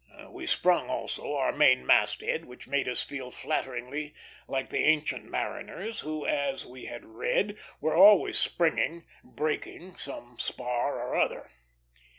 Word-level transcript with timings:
We 0.29 0.47
sprung 0.47 0.89
also 0.89 1.35
our 1.35 1.51
main 1.51 1.85
mast 1.85 2.21
head, 2.21 2.45
which 2.45 2.65
made 2.67 2.89
us 2.89 3.03
feel 3.03 3.29
flatteringly 3.29 4.15
like 4.47 4.69
the 4.71 4.83
ancient 4.83 5.25
mariners, 5.25 5.99
who, 5.99 6.25
as 6.25 6.65
we 6.65 6.85
had 6.85 7.05
read, 7.05 7.55
were 7.79 7.93
always 7.93 8.39
"springing" 8.39 9.05
(breaking) 9.23 9.97
some 9.97 10.39
spar 10.39 10.99
or 10.99 11.15
other. 11.21 11.51